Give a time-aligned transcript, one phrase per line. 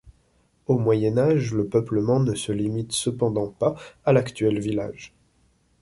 [0.65, 5.13] Au Moyen Âge le peuplement ne se limite cependant pas à l'actuel village.